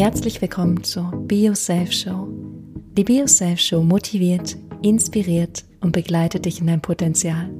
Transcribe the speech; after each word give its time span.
Herzlich 0.00 0.40
willkommen 0.40 0.82
zur 0.82 1.10
Be 1.26 1.34
Yourself 1.34 1.92
Show. 1.92 2.26
Die 2.96 3.04
Be 3.04 3.18
Yourself 3.18 3.60
Show 3.60 3.82
motiviert, 3.82 4.56
inspiriert 4.80 5.66
und 5.82 5.92
begleitet 5.92 6.46
dich 6.46 6.58
in 6.58 6.68
dein 6.68 6.80
Potenzial. 6.80 7.50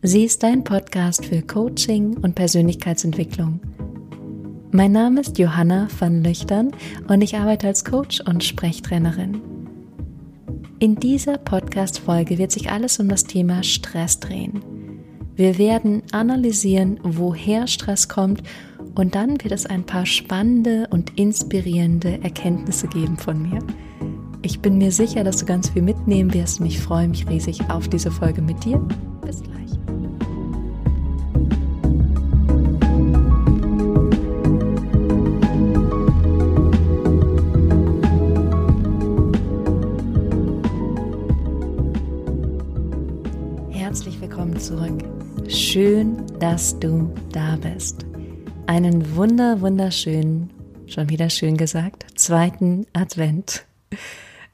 Sie 0.00 0.22
ist 0.22 0.44
dein 0.44 0.62
Podcast 0.62 1.24
für 1.24 1.42
Coaching 1.42 2.16
und 2.18 2.36
Persönlichkeitsentwicklung. 2.36 3.58
Mein 4.70 4.92
Name 4.92 5.20
ist 5.20 5.36
Johanna 5.36 5.88
van 5.98 6.22
Löchtern 6.22 6.70
und 7.08 7.22
ich 7.22 7.34
arbeite 7.34 7.66
als 7.66 7.84
Coach 7.84 8.20
und 8.20 8.44
Sprechtrainerin. 8.44 9.42
In 10.78 10.94
dieser 10.94 11.38
Podcast-Folge 11.38 12.38
wird 12.38 12.52
sich 12.52 12.70
alles 12.70 13.00
um 13.00 13.08
das 13.08 13.24
Thema 13.24 13.64
Stress 13.64 14.20
drehen. 14.20 14.62
Wir 15.34 15.58
werden 15.58 16.04
analysieren, 16.12 17.00
woher 17.02 17.66
Stress 17.66 18.08
kommt 18.08 18.44
und 18.98 19.14
dann 19.14 19.42
wird 19.42 19.52
es 19.52 19.64
ein 19.64 19.84
paar 19.84 20.06
spannende 20.06 20.88
und 20.90 21.16
inspirierende 21.16 22.20
Erkenntnisse 22.24 22.88
geben 22.88 23.16
von 23.16 23.40
mir. 23.42 23.60
Ich 24.42 24.60
bin 24.60 24.76
mir 24.76 24.90
sicher, 24.90 25.22
dass 25.22 25.36
du 25.38 25.46
ganz 25.46 25.70
viel 25.70 25.82
mitnehmen 25.82 26.34
wirst 26.34 26.60
und 26.60 26.66
ich 26.66 26.80
freue 26.80 27.06
mich 27.06 27.28
riesig 27.28 27.60
auf 27.70 27.86
diese 27.86 28.10
Folge 28.10 28.42
mit 28.42 28.64
dir. 28.64 28.78
Bis 29.24 29.40
gleich. 29.40 29.70
Herzlich 43.70 44.20
willkommen 44.20 44.58
zurück. 44.58 45.04
Schön, 45.46 46.16
dass 46.40 46.76
du 46.80 47.08
da 47.32 47.56
bist. 47.56 48.07
Einen 48.68 49.16
wunder, 49.16 49.62
wunderschönen, 49.62 50.50
schon 50.88 51.08
wieder 51.08 51.30
schön 51.30 51.56
gesagt, 51.56 52.04
zweiten 52.16 52.86
Advent. 52.92 53.64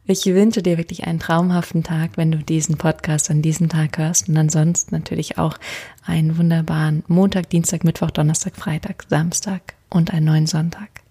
Ich 0.05 0.25
wünsche 0.27 0.63
dir 0.63 0.79
wirklich 0.79 1.05
einen 1.09 1.19
traumhaften 1.19 1.83
Tag, 1.83 2.17
wenn 2.17 2.31
du 2.31 2.39
diesen 2.39 2.79
Podcast 2.79 3.29
an 3.33 3.43
diesem 3.43 3.69
Tag 3.69 3.99
hörst 3.99 4.29
und 4.29 4.37
ansonsten 4.37 4.95
natürlich 4.95 5.37
auch 5.37 5.59
einen 6.07 6.39
wunderbaren 6.39 7.03
Montag, 7.09 7.51
Dienstag, 7.51 7.83
Mittwoch, 7.83 8.13
Donnerstag, 8.13 8.55
Freitag, 8.55 9.05
Samstag 9.09 9.75
und 9.91 10.15
einen 10.15 10.27
neuen 10.27 10.47
Sonntag. 10.47 11.03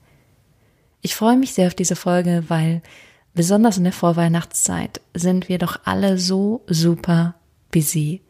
Ich 1.01 1.13
freue 1.13 1.35
mich 1.35 1.53
sehr 1.53 1.67
auf 1.67 1.75
diese 1.75 1.97
Folge, 1.97 2.45
weil 2.47 2.81
besonders 3.33 3.77
in 3.77 3.83
der 3.83 3.91
Vorweihnachtszeit 3.91 5.01
sind 5.13 5.49
wir 5.49 5.57
doch 5.57 5.81
alle 5.83 6.17
so 6.17 6.61
super 6.67 7.35
busy. 7.69 8.21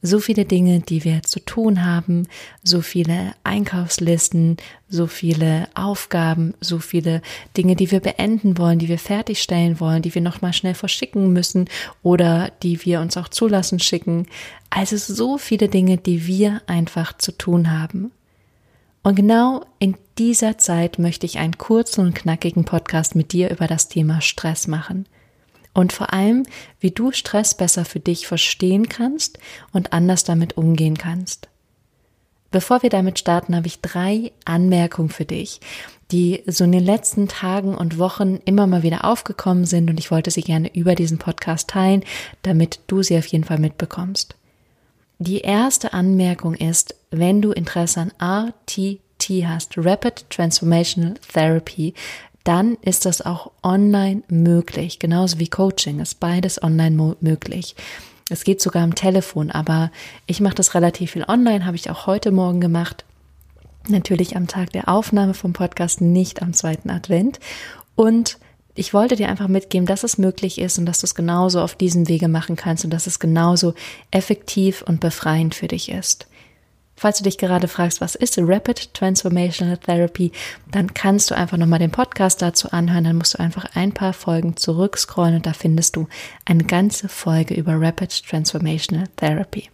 So 0.00 0.20
viele 0.20 0.44
Dinge, 0.44 0.78
die 0.78 1.02
wir 1.02 1.24
zu 1.24 1.40
tun 1.40 1.84
haben, 1.84 2.28
so 2.62 2.82
viele 2.82 3.32
Einkaufslisten, 3.42 4.56
so 4.88 5.08
viele 5.08 5.68
Aufgaben, 5.74 6.54
so 6.60 6.78
viele 6.78 7.20
Dinge, 7.56 7.74
die 7.74 7.90
wir 7.90 7.98
beenden 7.98 8.58
wollen, 8.58 8.78
die 8.78 8.88
wir 8.88 9.00
fertigstellen 9.00 9.80
wollen, 9.80 10.02
die 10.02 10.14
wir 10.14 10.22
nochmal 10.22 10.52
schnell 10.52 10.74
verschicken 10.74 11.32
müssen 11.32 11.68
oder 12.04 12.52
die 12.62 12.84
wir 12.84 13.00
uns 13.00 13.16
auch 13.16 13.28
zulassen 13.28 13.80
schicken. 13.80 14.26
Also 14.70 14.96
so 14.96 15.36
viele 15.36 15.68
Dinge, 15.68 15.96
die 15.96 16.28
wir 16.28 16.62
einfach 16.68 17.18
zu 17.18 17.32
tun 17.32 17.72
haben. 17.72 18.12
Und 19.02 19.16
genau 19.16 19.64
in 19.80 19.96
dieser 20.16 20.58
Zeit 20.58 21.00
möchte 21.00 21.26
ich 21.26 21.38
einen 21.38 21.58
kurzen 21.58 22.06
und 22.06 22.14
knackigen 22.14 22.64
Podcast 22.64 23.16
mit 23.16 23.32
dir 23.32 23.50
über 23.50 23.66
das 23.66 23.88
Thema 23.88 24.20
Stress 24.20 24.68
machen– 24.68 25.06
und 25.78 25.92
vor 25.92 26.12
allem, 26.12 26.44
wie 26.80 26.90
du 26.90 27.12
Stress 27.12 27.56
besser 27.56 27.84
für 27.84 28.00
dich 28.00 28.26
verstehen 28.26 28.88
kannst 28.88 29.38
und 29.72 29.92
anders 29.92 30.24
damit 30.24 30.56
umgehen 30.56 30.98
kannst. 30.98 31.46
Bevor 32.50 32.82
wir 32.82 32.90
damit 32.90 33.20
starten, 33.20 33.54
habe 33.54 33.68
ich 33.68 33.80
drei 33.80 34.32
Anmerkungen 34.44 35.08
für 35.08 35.24
dich, 35.24 35.60
die 36.10 36.42
so 36.46 36.64
in 36.64 36.72
den 36.72 36.84
letzten 36.84 37.28
Tagen 37.28 37.76
und 37.76 37.96
Wochen 37.96 38.40
immer 38.44 38.66
mal 38.66 38.82
wieder 38.82 39.04
aufgekommen 39.04 39.66
sind 39.66 39.88
und 39.88 40.00
ich 40.00 40.10
wollte 40.10 40.32
sie 40.32 40.42
gerne 40.42 40.74
über 40.74 40.96
diesen 40.96 41.18
Podcast 41.18 41.70
teilen, 41.70 42.02
damit 42.42 42.80
du 42.88 43.04
sie 43.04 43.16
auf 43.16 43.26
jeden 43.26 43.44
Fall 43.44 43.60
mitbekommst. 43.60 44.34
Die 45.20 45.42
erste 45.42 45.92
Anmerkung 45.92 46.54
ist, 46.54 46.96
wenn 47.12 47.40
du 47.40 47.52
Interesse 47.52 48.00
an 48.00 48.12
RTT 48.18 49.46
hast, 49.46 49.74
Rapid 49.76 50.28
Transformational 50.28 51.14
Therapy, 51.32 51.94
dann 52.48 52.78
ist 52.80 53.04
das 53.04 53.20
auch 53.20 53.50
online 53.62 54.22
möglich, 54.28 54.98
genauso 54.98 55.38
wie 55.38 55.48
Coaching 55.48 56.00
ist 56.00 56.18
beides 56.18 56.62
online 56.62 57.16
möglich. 57.20 57.76
Es 58.30 58.42
geht 58.42 58.62
sogar 58.62 58.82
am 58.82 58.94
Telefon, 58.94 59.50
aber 59.50 59.90
ich 60.26 60.40
mache 60.40 60.54
das 60.54 60.74
relativ 60.74 61.10
viel 61.10 61.24
online, 61.28 61.66
habe 61.66 61.76
ich 61.76 61.90
auch 61.90 62.06
heute 62.06 62.30
Morgen 62.30 62.62
gemacht. 62.62 63.04
Natürlich 63.86 64.34
am 64.34 64.46
Tag 64.46 64.72
der 64.72 64.88
Aufnahme 64.88 65.34
vom 65.34 65.52
Podcast, 65.52 66.00
nicht 66.00 66.40
am 66.40 66.54
zweiten 66.54 66.88
Advent. 66.88 67.38
Und 67.96 68.38
ich 68.74 68.94
wollte 68.94 69.16
dir 69.16 69.28
einfach 69.28 69.48
mitgeben, 69.48 69.86
dass 69.86 70.02
es 70.02 70.16
möglich 70.16 70.58
ist 70.58 70.78
und 70.78 70.86
dass 70.86 71.00
du 71.00 71.04
es 71.04 71.14
genauso 71.14 71.60
auf 71.60 71.74
diesem 71.74 72.08
Wege 72.08 72.28
machen 72.28 72.56
kannst 72.56 72.82
und 72.82 72.90
dass 72.90 73.06
es 73.06 73.18
genauso 73.18 73.74
effektiv 74.10 74.80
und 74.80 75.00
befreiend 75.00 75.54
für 75.54 75.68
dich 75.68 75.90
ist. 75.90 76.26
Falls 76.98 77.18
du 77.18 77.24
dich 77.24 77.38
gerade 77.38 77.68
fragst, 77.68 78.00
was 78.00 78.16
ist 78.16 78.38
Rapid 78.40 78.92
Transformational 78.92 79.78
Therapy, 79.78 80.32
dann 80.72 80.94
kannst 80.94 81.30
du 81.30 81.36
einfach 81.36 81.56
nochmal 81.56 81.78
den 81.78 81.92
Podcast 81.92 82.42
dazu 82.42 82.72
anhören. 82.72 83.04
Dann 83.04 83.16
musst 83.16 83.34
du 83.34 83.38
einfach 83.38 83.76
ein 83.76 83.92
paar 83.92 84.12
Folgen 84.12 84.56
zurückscrollen 84.56 85.36
und 85.36 85.46
da 85.46 85.52
findest 85.52 85.94
du 85.94 86.08
eine 86.44 86.64
ganze 86.64 87.08
Folge 87.08 87.54
über 87.54 87.80
Rapid 87.80 88.24
Transformational 88.28 89.06
Therapy. 89.14 89.70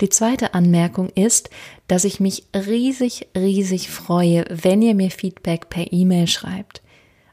Die 0.00 0.08
zweite 0.10 0.54
Anmerkung 0.54 1.08
ist, 1.08 1.50
dass 1.88 2.04
ich 2.04 2.20
mich 2.20 2.44
riesig, 2.54 3.26
riesig 3.36 3.90
freue, 3.90 4.44
wenn 4.48 4.80
ihr 4.80 4.94
mir 4.94 5.10
Feedback 5.10 5.70
per 5.70 5.92
E-Mail 5.92 6.28
schreibt. 6.28 6.82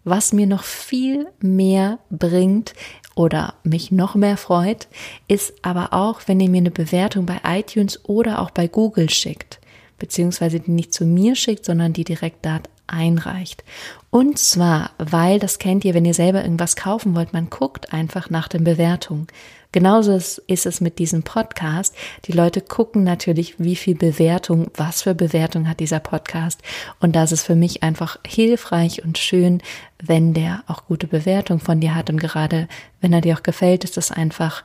Was 0.03 0.33
mir 0.33 0.47
noch 0.47 0.63
viel 0.63 1.27
mehr 1.41 1.99
bringt, 2.09 2.73
oder 3.15 3.55
mich 3.63 3.91
noch 3.91 4.15
mehr 4.15 4.37
freut, 4.37 4.87
ist 5.27 5.53
aber 5.61 5.93
auch, 5.93 6.21
wenn 6.27 6.39
ihr 6.39 6.49
mir 6.49 6.59
eine 6.59 6.71
Bewertung 6.71 7.25
bei 7.25 7.39
iTunes 7.45 7.99
oder 8.05 8.39
auch 8.39 8.51
bei 8.51 8.67
Google 8.67 9.09
schickt, 9.09 9.59
beziehungsweise 9.99 10.59
die 10.59 10.71
nicht 10.71 10.93
zu 10.93 11.05
mir 11.05 11.35
schickt, 11.35 11.65
sondern 11.65 11.93
die 11.93 12.03
direkt 12.03 12.45
dort 12.45 12.69
einreicht. 12.87 13.63
Und 14.09 14.37
zwar, 14.37 14.91
weil, 14.97 15.39
das 15.39 15.59
kennt 15.59 15.85
ihr, 15.85 15.93
wenn 15.93 16.05
ihr 16.05 16.13
selber 16.13 16.43
irgendwas 16.43 16.75
kaufen 16.75 17.15
wollt, 17.15 17.33
man 17.33 17.49
guckt 17.49 17.93
einfach 17.93 18.29
nach 18.29 18.47
den 18.47 18.63
Bewertungen. 18.63 19.27
Genauso 19.71 20.13
ist 20.15 20.65
es 20.65 20.81
mit 20.81 20.99
diesem 20.99 21.23
Podcast. 21.23 21.95
Die 22.25 22.33
Leute 22.33 22.59
gucken 22.59 23.03
natürlich, 23.03 23.55
wie 23.57 23.77
viel 23.77 23.95
Bewertung, 23.95 24.69
was 24.75 25.03
für 25.03 25.15
Bewertung 25.15 25.69
hat 25.69 25.79
dieser 25.79 25.99
Podcast. 25.99 26.61
Und 26.99 27.15
das 27.15 27.31
ist 27.31 27.43
für 27.43 27.55
mich 27.55 27.81
einfach 27.81 28.19
hilfreich 28.25 29.03
und 29.05 29.17
schön, 29.17 29.61
wenn 30.03 30.33
der 30.33 30.63
auch 30.67 30.85
gute 30.87 31.07
Bewertung 31.07 31.59
von 31.59 31.79
dir 31.79 31.95
hat. 31.95 32.09
Und 32.09 32.19
gerade 32.19 32.67
wenn 32.99 33.13
er 33.13 33.21
dir 33.21 33.37
auch 33.37 33.43
gefällt, 33.43 33.85
ist 33.85 33.95
das 33.95 34.11
einfach 34.11 34.63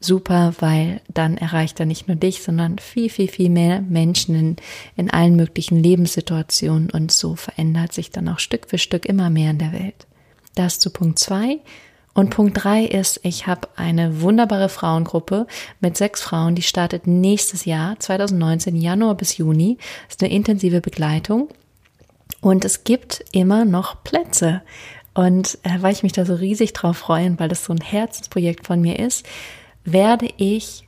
super, 0.00 0.54
weil 0.58 1.00
dann 1.12 1.36
erreicht 1.36 1.78
er 1.78 1.86
nicht 1.86 2.08
nur 2.08 2.16
dich, 2.16 2.42
sondern 2.42 2.78
viel, 2.78 3.10
viel, 3.10 3.28
viel 3.28 3.50
mehr 3.50 3.82
Menschen 3.82 4.34
in, 4.34 4.56
in 4.96 5.10
allen 5.10 5.36
möglichen 5.36 5.80
Lebenssituationen 5.80 6.90
und 6.90 7.12
so 7.12 7.36
verändert 7.36 7.92
sich 7.92 8.10
dann 8.10 8.28
auch 8.28 8.40
Stück 8.40 8.68
für 8.68 8.78
Stück 8.78 9.04
immer 9.04 9.30
mehr 9.30 9.50
in 9.50 9.58
der 9.58 9.72
Welt. 9.72 10.06
Das 10.56 10.80
zu 10.80 10.90
Punkt 10.90 11.18
zwei. 11.20 11.60
Und 12.12 12.30
Punkt 12.30 12.64
drei 12.64 12.84
ist, 12.84 13.20
ich 13.22 13.46
habe 13.46 13.68
eine 13.76 14.20
wunderbare 14.20 14.68
Frauengruppe 14.68 15.46
mit 15.80 15.96
sechs 15.96 16.20
Frauen, 16.20 16.54
die 16.54 16.62
startet 16.62 17.06
nächstes 17.06 17.64
Jahr, 17.64 17.98
2019, 17.98 18.76
Januar 18.76 19.14
bis 19.14 19.36
Juni. 19.36 19.78
Das 20.06 20.16
ist 20.16 20.22
eine 20.22 20.32
intensive 20.32 20.80
Begleitung. 20.80 21.48
Und 22.40 22.64
es 22.64 22.84
gibt 22.84 23.24
immer 23.32 23.64
noch 23.64 24.02
Plätze. 24.02 24.62
Und 25.14 25.58
äh, 25.62 25.80
weil 25.80 25.92
ich 25.92 26.02
mich 26.02 26.12
da 26.12 26.24
so 26.24 26.34
riesig 26.34 26.72
drauf 26.72 26.98
freue, 26.98 27.38
weil 27.38 27.48
das 27.48 27.64
so 27.64 27.72
ein 27.72 27.80
Herzensprojekt 27.80 28.66
von 28.66 28.80
mir 28.80 28.98
ist, 28.98 29.26
werde 29.84 30.28
ich 30.36 30.86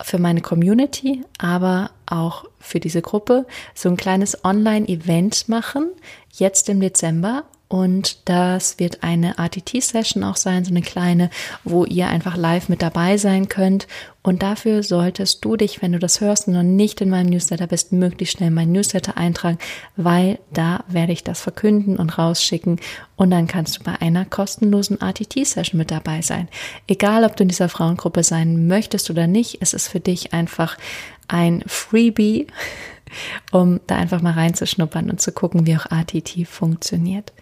für 0.00 0.18
meine 0.18 0.40
Community, 0.40 1.22
aber 1.38 1.90
auch 2.06 2.44
für 2.58 2.80
diese 2.80 3.02
Gruppe 3.02 3.46
so 3.74 3.88
ein 3.88 3.96
kleines 3.96 4.44
Online-Event 4.44 5.48
machen, 5.48 5.90
jetzt 6.32 6.68
im 6.68 6.80
Dezember. 6.80 7.44
Und 7.72 8.28
das 8.28 8.78
wird 8.78 9.02
eine 9.02 9.38
RTT-Session 9.38 10.24
auch 10.24 10.36
sein, 10.36 10.62
so 10.62 10.70
eine 10.70 10.82
kleine, 10.82 11.30
wo 11.64 11.86
ihr 11.86 12.06
einfach 12.08 12.36
live 12.36 12.68
mit 12.68 12.82
dabei 12.82 13.16
sein 13.16 13.48
könnt. 13.48 13.86
Und 14.20 14.42
dafür 14.42 14.82
solltest 14.82 15.42
du 15.42 15.56
dich, 15.56 15.80
wenn 15.80 15.92
du 15.92 15.98
das 15.98 16.20
hörst 16.20 16.48
und 16.48 16.52
noch 16.52 16.62
nicht 16.62 17.00
in 17.00 17.08
meinem 17.08 17.30
Newsletter 17.30 17.66
bist, 17.66 17.90
möglichst 17.90 18.36
schnell 18.36 18.50
meinen 18.50 18.72
Newsletter 18.72 19.16
eintragen, 19.16 19.56
weil 19.96 20.38
da 20.52 20.84
werde 20.86 21.14
ich 21.14 21.24
das 21.24 21.40
verkünden 21.40 21.96
und 21.96 22.18
rausschicken. 22.18 22.78
Und 23.16 23.30
dann 23.30 23.46
kannst 23.46 23.78
du 23.78 23.84
bei 23.84 23.98
einer 24.02 24.26
kostenlosen 24.26 25.00
RTT-Session 25.00 25.78
mit 25.78 25.90
dabei 25.90 26.20
sein. 26.20 26.48
Egal, 26.88 27.24
ob 27.24 27.36
du 27.36 27.44
in 27.44 27.48
dieser 27.48 27.70
Frauengruppe 27.70 28.22
sein 28.22 28.66
möchtest 28.66 29.08
oder 29.08 29.26
nicht, 29.26 29.62
es 29.62 29.72
ist 29.72 29.88
für 29.88 30.00
dich 30.00 30.34
einfach 30.34 30.76
ein 31.26 31.64
Freebie, 31.66 32.48
um 33.50 33.80
da 33.86 33.96
einfach 33.96 34.20
mal 34.20 34.34
reinzuschnuppern 34.34 35.08
und 35.08 35.22
zu 35.22 35.32
gucken, 35.32 35.66
wie 35.66 35.78
auch 35.78 35.90
RTT 35.90 36.46
funktioniert. 36.46 37.32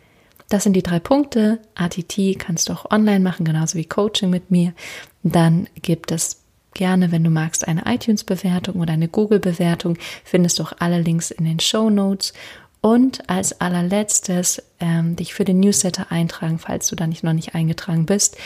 Das 0.51 0.65
sind 0.65 0.75
die 0.75 0.83
drei 0.83 0.99
Punkte. 0.99 1.61
ATT 1.77 2.39
kannst 2.39 2.69
du 2.69 2.73
auch 2.73 2.91
online 2.91 3.21
machen, 3.21 3.47
genauso 3.47 3.79
wie 3.79 3.85
Coaching 3.85 4.31
mit 4.31 4.51
mir. 4.51 4.75
Dann 5.23 5.69
gibt 5.81 6.11
es 6.11 6.43
gerne, 6.75 7.13
wenn 7.13 7.23
du 7.23 7.31
magst, 7.31 7.67
eine 7.69 7.85
iTunes-Bewertung 7.87 8.81
oder 8.81 8.93
eine 8.93 9.09
Google-Bewertung. 9.09 9.97
Findest 10.25 10.59
du 10.59 10.65
auch 10.65 10.73
alle 10.81 11.01
Links 11.01 11.31
in 11.31 11.45
den 11.45 11.61
Show 11.61 11.89
Notes. 11.89 12.33
Und 12.81 13.31
als 13.31 13.61
allerletztes 13.61 14.61
ähm, 14.81 15.15
dich 15.15 15.35
für 15.35 15.45
den 15.45 15.61
Newsletter 15.61 16.11
eintragen, 16.11 16.59
falls 16.59 16.89
du 16.89 16.97
da 16.97 17.07
nicht 17.07 17.23
noch 17.23 17.33
nicht 17.33 17.55
eingetragen 17.55 18.07
bist, 18.07 18.37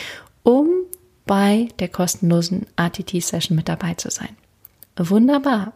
um 0.42 0.68
bei 1.24 1.68
der 1.78 1.88
kostenlosen 1.88 2.66
ATT-Session 2.76 3.56
mit 3.56 3.68
dabei 3.68 3.94
zu 3.94 4.10
sein. 4.10 4.36
Wunderbar. 4.96 5.72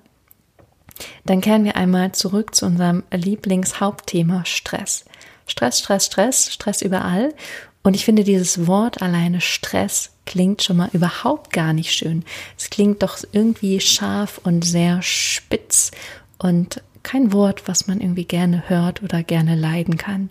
Dann 1.24 1.40
kehren 1.40 1.64
wir 1.64 1.76
einmal 1.76 2.12
zurück 2.12 2.54
zu 2.54 2.66
unserem 2.66 3.02
Lieblingshauptthema 3.12 4.44
Stress. 4.44 5.06
Stress, 5.48 5.80
Stress, 5.80 6.06
Stress, 6.06 6.52
Stress 6.52 6.82
überall. 6.82 7.34
Und 7.82 7.94
ich 7.94 8.04
finde 8.04 8.22
dieses 8.22 8.66
Wort 8.66 9.02
alleine 9.02 9.40
Stress 9.40 10.10
klingt 10.26 10.62
schon 10.62 10.76
mal 10.76 10.90
überhaupt 10.92 11.52
gar 11.52 11.72
nicht 11.72 11.92
schön. 11.92 12.24
Es 12.56 12.70
klingt 12.70 13.02
doch 13.02 13.18
irgendwie 13.32 13.80
scharf 13.80 14.40
und 14.44 14.64
sehr 14.64 15.00
spitz 15.02 15.90
und 16.38 16.82
kein 17.02 17.32
Wort, 17.32 17.66
was 17.66 17.86
man 17.86 18.00
irgendwie 18.00 18.26
gerne 18.26 18.68
hört 18.68 19.02
oder 19.02 19.22
gerne 19.22 19.54
leiden 19.54 19.96
kann. 19.96 20.30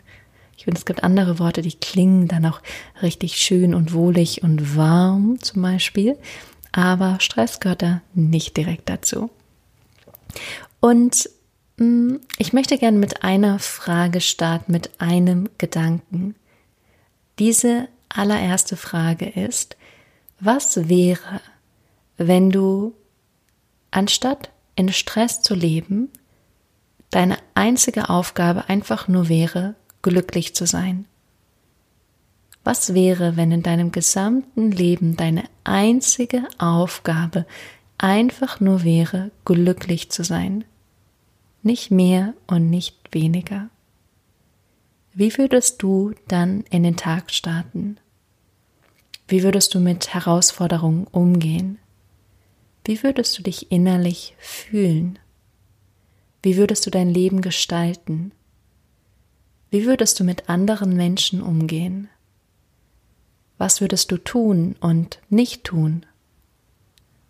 Ich 0.58 0.66
finde, 0.66 0.78
es 0.78 0.86
gibt 0.86 1.04
andere 1.04 1.40
Worte, 1.40 1.62
die 1.62 1.74
klingen 1.74 2.28
dann 2.28 2.46
auch 2.46 2.62
richtig 3.02 3.38
schön 3.38 3.74
und 3.74 3.94
wohlig 3.94 4.44
und 4.44 4.76
warm 4.76 5.40
zum 5.42 5.62
Beispiel. 5.62 6.18
Aber 6.72 7.18
Stress 7.20 7.60
gehört 7.60 7.82
da 7.82 8.02
nicht 8.14 8.58
direkt 8.58 8.90
dazu. 8.90 9.30
Und 10.80 11.30
ich 11.80 12.54
möchte 12.54 12.78
gerne 12.80 12.98
mit 12.98 13.24
einer 13.24 13.60
Frage 13.60 14.20
starten, 14.20 14.72
mit 14.72 15.00
einem 15.00 15.48
Gedanken. 15.60 16.36
Diese 17.38 17.88
allererste 18.10 18.76
Frage 18.76 19.30
ist, 19.30 19.78
was 20.40 20.90
wäre, 20.90 21.40
wenn 22.18 22.50
du 22.50 22.96
anstatt 23.92 24.50
in 24.76 24.92
Stress 24.92 25.42
zu 25.42 25.54
leben, 25.54 26.10
deine 27.12 27.38
einzige 27.54 28.10
Aufgabe 28.10 28.70
einfach 28.70 29.08
nur 29.08 29.30
wäre, 29.30 29.76
glücklich 30.02 30.56
zu 30.56 30.66
sein? 30.66 31.06
Was 32.64 32.96
wäre, 32.96 33.38
wenn 33.38 33.52
in 33.52 33.64
deinem 33.64 33.92
gesamten 33.92 34.72
Leben 34.72 35.16
deine 35.16 35.44
einzige 35.64 36.44
Aufgabe 36.58 37.46
einfach 38.00 38.60
nur 38.60 38.84
wäre, 38.84 39.30
glücklich 39.46 40.10
zu 40.10 40.24
sein? 40.24 40.66
Nicht 41.68 41.92
mehr 41.92 42.34
und 42.48 42.70
nicht 42.70 42.96
weniger. 43.12 43.70
Wie 45.14 45.38
würdest 45.38 45.84
du 45.84 46.14
dann 46.30 46.62
in 46.70 46.84
den 46.84 46.96
Tag 46.96 47.30
starten? 47.30 47.98
Wie 49.28 49.44
würdest 49.44 49.76
du 49.76 49.82
mit 49.82 50.14
Herausforderungen 50.14 51.08
umgehen? 51.08 51.78
Wie 52.86 53.04
würdest 53.04 53.38
du 53.38 53.44
dich 53.44 53.70
innerlich 53.70 54.34
fühlen? 54.40 55.20
Wie 56.42 56.56
würdest 56.56 56.86
du 56.86 56.90
dein 56.90 57.10
Leben 57.10 57.42
gestalten? 57.42 58.32
Wie 59.70 59.86
würdest 59.86 60.22
du 60.22 60.24
mit 60.24 60.48
anderen 60.48 60.96
Menschen 60.96 61.42
umgehen? 61.42 62.08
Was 63.58 63.82
würdest 63.82 64.10
du 64.12 64.18
tun 64.18 64.78
und 64.80 65.20
nicht 65.30 65.66
tun? 65.66 66.06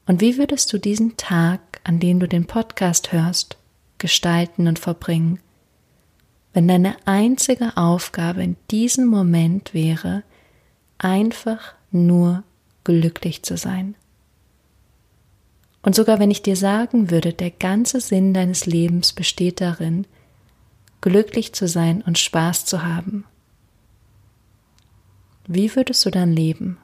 Und 0.05 0.21
wie 0.21 0.37
würdest 0.37 0.71
du 0.71 0.77
diesen 0.77 1.17
Tag, 1.17 1.81
an 1.83 1.99
dem 1.99 2.19
du 2.19 2.27
den 2.27 2.45
Podcast 2.45 3.11
hörst, 3.11 3.57
gestalten 3.97 4.67
und 4.67 4.79
verbringen, 4.79 5.39
wenn 6.53 6.67
deine 6.67 6.95
einzige 7.05 7.77
Aufgabe 7.77 8.43
in 8.43 8.55
diesem 8.71 9.07
Moment 9.07 9.73
wäre, 9.73 10.23
einfach 10.97 11.73
nur 11.91 12.43
glücklich 12.83 13.43
zu 13.43 13.57
sein? 13.57 13.95
Und 15.81 15.95
sogar 15.95 16.19
wenn 16.19 16.31
ich 16.31 16.41
dir 16.41 16.55
sagen 16.55 17.11
würde, 17.11 17.31
der 17.31 17.51
ganze 17.51 18.01
Sinn 18.01 18.33
deines 18.33 18.65
Lebens 18.65 19.13
besteht 19.13 19.61
darin, 19.61 20.05
glücklich 21.01 21.53
zu 21.53 21.67
sein 21.67 22.01
und 22.01 22.17
Spaß 22.17 22.65
zu 22.65 22.83
haben, 22.83 23.23
wie 25.47 25.73
würdest 25.75 26.05
du 26.05 26.09
dann 26.09 26.33
leben? 26.33 26.77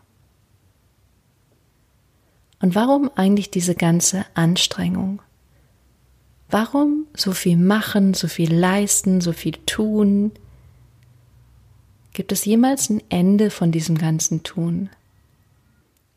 Und 2.61 2.75
warum 2.75 3.11
eigentlich 3.15 3.51
diese 3.51 3.75
ganze 3.75 4.25
Anstrengung? 4.35 5.21
Warum 6.53 7.07
so 7.15 7.31
viel 7.31 7.57
machen, 7.57 8.13
so 8.13 8.27
viel 8.27 8.53
leisten, 8.53 9.21
so 9.21 9.33
viel 9.33 9.53
tun? 9.65 10.31
Gibt 12.13 12.31
es 12.31 12.45
jemals 12.45 12.91
ein 12.91 13.01
Ende 13.09 13.49
von 13.49 13.71
diesem 13.71 13.97
ganzen 13.97 14.43
Tun? 14.43 14.91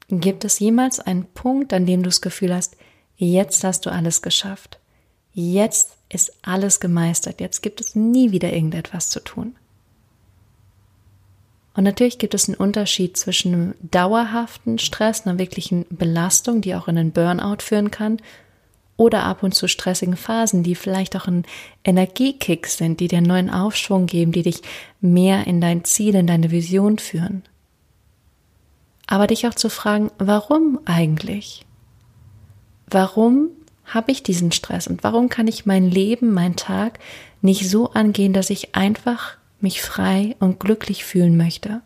Gibt 0.08 0.44
es 0.44 0.58
jemals 0.58 1.00
einen 1.00 1.24
Punkt, 1.24 1.72
an 1.72 1.86
dem 1.86 2.02
du 2.02 2.10
das 2.10 2.20
Gefühl 2.20 2.54
hast, 2.54 2.76
jetzt 3.16 3.64
hast 3.64 3.86
du 3.86 3.90
alles 3.90 4.20
geschafft? 4.20 4.78
Jetzt 5.32 5.96
ist 6.10 6.34
alles 6.42 6.80
gemeistert. 6.80 7.40
Jetzt 7.40 7.62
gibt 7.62 7.80
es 7.80 7.94
nie 7.94 8.30
wieder 8.30 8.52
irgendetwas 8.52 9.08
zu 9.08 9.20
tun. 9.20 9.56
Und 11.72 11.84
natürlich 11.84 12.18
gibt 12.18 12.34
es 12.34 12.46
einen 12.46 12.58
Unterschied 12.58 13.16
zwischen 13.16 13.54
einem 13.54 13.74
dauerhaften 13.80 14.78
Stress, 14.78 15.26
einer 15.26 15.38
wirklichen 15.38 15.86
Belastung, 15.88 16.60
die 16.60 16.74
auch 16.74 16.88
in 16.88 16.98
einen 16.98 17.12
Burnout 17.12 17.62
führen 17.62 17.90
kann, 17.90 18.18
oder 18.96 19.24
ab 19.24 19.42
und 19.42 19.54
zu 19.54 19.68
stressigen 19.68 20.16
Phasen, 20.16 20.62
die 20.62 20.74
vielleicht 20.74 21.16
auch 21.16 21.26
ein 21.26 21.44
Energiekick 21.84 22.66
sind, 22.66 23.00
die 23.00 23.08
dir 23.08 23.18
einen 23.18 23.26
neuen 23.26 23.50
Aufschwung 23.50 24.06
geben, 24.06 24.32
die 24.32 24.42
dich 24.42 24.62
mehr 25.00 25.46
in 25.46 25.60
dein 25.60 25.84
Ziel, 25.84 26.14
in 26.14 26.26
deine 26.26 26.50
Vision 26.50 26.98
führen 26.98 27.42
aber 29.06 29.26
dich 29.26 29.46
auch 29.46 29.54
zu 29.54 29.68
fragen, 29.68 30.10
warum 30.18 30.80
eigentlich? 30.84 31.64
Warum 32.88 33.48
habe 33.84 34.10
ich 34.10 34.22
diesen 34.22 34.52
Stress 34.52 34.88
und 34.88 35.04
warum 35.04 35.28
kann 35.28 35.46
ich 35.46 35.66
mein 35.66 35.88
Leben, 35.88 36.32
mein 36.32 36.56
Tag 36.56 36.98
nicht 37.40 37.70
so 37.70 37.90
angehen, 37.90 38.32
dass 38.32 38.50
ich 38.50 38.74
einfach 38.74 39.36
mich 39.60 39.80
frei 39.80 40.34
und 40.40 40.58
glücklich 40.58 41.04
fühlen 41.04 41.36
möchte? 41.36 41.82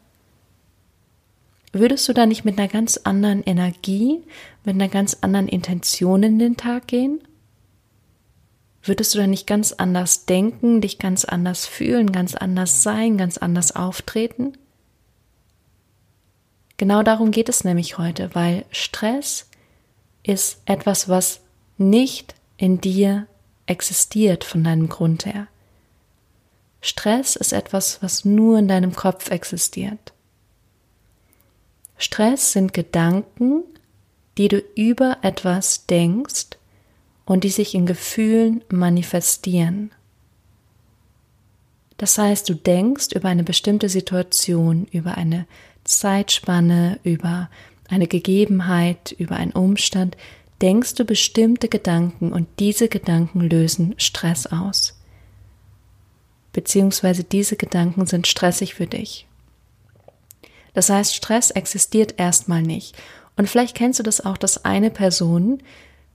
Würdest 1.72 2.08
du 2.08 2.12
da 2.12 2.26
nicht 2.26 2.44
mit 2.44 2.58
einer 2.58 2.68
ganz 2.68 2.96
anderen 2.98 3.42
Energie, 3.44 4.22
mit 4.64 4.74
einer 4.74 4.88
ganz 4.88 5.18
anderen 5.20 5.46
Intention 5.46 6.22
in 6.22 6.38
den 6.38 6.56
Tag 6.56 6.88
gehen? 6.88 7.20
Würdest 8.82 9.14
du 9.14 9.18
da 9.18 9.26
nicht 9.26 9.46
ganz 9.46 9.72
anders 9.72 10.24
denken, 10.24 10.80
dich 10.80 10.98
ganz 10.98 11.24
anders 11.24 11.66
fühlen, 11.66 12.12
ganz 12.12 12.34
anders 12.34 12.82
sein, 12.82 13.18
ganz 13.18 13.38
anders 13.38 13.76
auftreten? 13.76 14.54
Genau 16.76 17.02
darum 17.02 17.30
geht 17.30 17.50
es 17.50 17.62
nämlich 17.62 17.98
heute, 17.98 18.34
weil 18.34 18.64
Stress 18.70 19.50
ist 20.22 20.62
etwas, 20.64 21.08
was 21.08 21.40
nicht 21.76 22.34
in 22.56 22.80
dir 22.80 23.26
existiert 23.66 24.44
von 24.44 24.64
deinem 24.64 24.88
Grund 24.88 25.26
her. 25.26 25.46
Stress 26.80 27.36
ist 27.36 27.52
etwas, 27.52 28.02
was 28.02 28.24
nur 28.24 28.58
in 28.58 28.66
deinem 28.66 28.94
Kopf 28.94 29.30
existiert. 29.30 30.14
Stress 32.00 32.52
sind 32.52 32.72
Gedanken, 32.72 33.62
die 34.38 34.48
du 34.48 34.56
über 34.74 35.18
etwas 35.20 35.84
denkst 35.84 36.56
und 37.26 37.44
die 37.44 37.50
sich 37.50 37.74
in 37.74 37.84
Gefühlen 37.84 38.64
manifestieren. 38.70 39.92
Das 41.98 42.16
heißt, 42.16 42.48
du 42.48 42.54
denkst 42.54 43.08
über 43.14 43.28
eine 43.28 43.44
bestimmte 43.44 43.90
Situation, 43.90 44.86
über 44.90 45.18
eine 45.18 45.46
Zeitspanne, 45.84 46.98
über 47.04 47.50
eine 47.90 48.06
Gegebenheit, 48.06 49.12
über 49.18 49.36
einen 49.36 49.52
Umstand, 49.52 50.16
denkst 50.62 50.94
du 50.94 51.04
bestimmte 51.04 51.68
Gedanken 51.68 52.32
und 52.32 52.48
diese 52.60 52.88
Gedanken 52.88 53.42
lösen 53.42 53.94
Stress 53.98 54.46
aus. 54.46 54.98
Beziehungsweise 56.54 57.24
diese 57.24 57.56
Gedanken 57.56 58.06
sind 58.06 58.26
stressig 58.26 58.72
für 58.72 58.86
dich. 58.86 59.26
Das 60.74 60.90
heißt, 60.90 61.14
Stress 61.14 61.50
existiert 61.50 62.14
erstmal 62.18 62.62
nicht. 62.62 62.96
Und 63.36 63.48
vielleicht 63.48 63.76
kennst 63.76 63.98
du 63.98 64.02
das 64.02 64.24
auch, 64.24 64.36
dass 64.36 64.64
eine 64.64 64.90
Person 64.90 65.62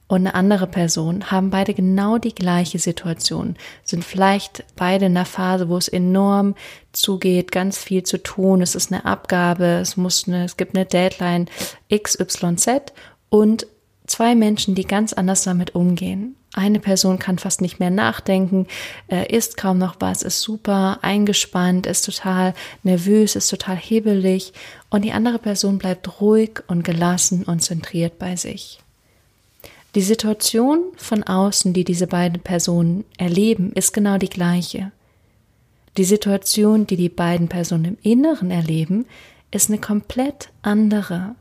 und 0.08 0.22
eine 0.22 0.36
andere 0.36 0.68
Person 0.68 1.32
haben 1.32 1.50
beide 1.50 1.74
genau 1.74 2.20
die 2.20 2.36
gleiche 2.36 2.78
Situation, 2.78 3.56
sind 3.84 4.04
vielleicht 4.04 4.64
beide 4.76 5.06
in 5.06 5.18
einer 5.18 5.26
Phase, 5.26 5.68
wo 5.68 5.78
es 5.78 5.88
enorm 5.88 6.54
zugeht, 6.92 7.52
ganz 7.52 7.80
viel 7.80 8.04
zu 8.04 8.22
tun, 8.22 8.62
es 8.62 8.76
ist 8.76 8.92
eine 8.92 9.06
Abgabe, 9.06 9.80
es 9.82 9.98
muss 9.98 10.28
eine, 10.28 10.46
es 10.46 10.58
gibt 10.58 10.76
eine 10.76 10.86
Deadline 10.86 11.50
XYZ 11.92 12.94
und 13.30 13.66
zwei 14.08 14.36
Menschen, 14.36 14.76
die 14.76 14.86
ganz 14.86 15.14
anders 15.14 15.44
damit 15.44 15.76
umgehen. 15.76 16.36
Eine 16.54 16.80
Person 16.80 17.20
kann 17.20 17.38
fast 17.38 17.62
nicht 17.62 17.80
mehr 17.80 17.90
nachdenken, 17.90 18.68
äh, 19.08 19.30
isst 19.34 19.58
kaum 19.58 19.78
noch 19.78 19.96
was, 20.00 20.22
ist 20.22 20.42
super 20.42 21.00
eingespannt, 21.02 21.86
ist 21.86 22.06
total 22.06 22.54
nervös, 22.84 23.36
ist 23.36 23.50
total 23.50 23.76
hebelig 23.76 24.54
und 24.90 25.04
die 25.04 25.12
andere 25.12 25.40
Person 25.40 25.78
bleibt 25.78 26.22
ruhig 26.22 26.62
und 26.68 26.84
gelassen 26.84 27.44
und 27.44 27.62
zentriert 27.62 28.18
bei 28.20 28.38
sich. 28.38 28.80
Die 29.96 30.02
Situation 30.02 30.80
von 30.98 31.24
außen, 31.24 31.74
die 31.74 31.86
diese 31.86 32.08
beiden 32.08 32.42
Personen 32.42 33.06
erleben, 33.18 33.72
ist 33.74 33.94
genau 33.94 34.18
die 34.18 34.30
gleiche. 34.30 34.92
Die 35.98 36.04
Situation, 36.04 36.86
die 36.86 36.98
die 36.98 37.10
beiden 37.10 37.48
Personen 37.48 37.86
im 37.86 37.98
Inneren 38.02 38.52
erleben, 38.52 39.06
ist 39.52 39.70
eine 39.70 39.80
komplett 39.80 40.50
andere. 40.62 41.36